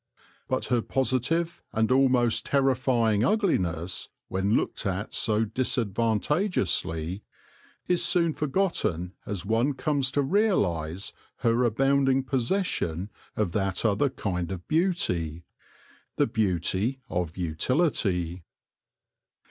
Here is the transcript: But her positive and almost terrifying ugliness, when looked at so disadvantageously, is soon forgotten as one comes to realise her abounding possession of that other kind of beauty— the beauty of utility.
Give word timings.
But 0.47 0.65
her 0.73 0.81
positive 0.81 1.61
and 1.73 1.91
almost 1.91 2.43
terrifying 2.47 3.23
ugliness, 3.23 4.09
when 4.29 4.55
looked 4.55 4.87
at 4.87 5.13
so 5.13 5.45
disadvantageously, 5.45 7.21
is 7.87 8.03
soon 8.03 8.33
forgotten 8.33 9.13
as 9.27 9.45
one 9.45 9.73
comes 9.75 10.09
to 10.13 10.23
realise 10.23 11.13
her 11.45 11.63
abounding 11.63 12.23
possession 12.23 13.11
of 13.35 13.51
that 13.51 13.85
other 13.85 14.09
kind 14.09 14.51
of 14.51 14.67
beauty— 14.67 15.43
the 16.17 16.25
beauty 16.25 16.99
of 17.07 17.37
utility. 17.37 18.43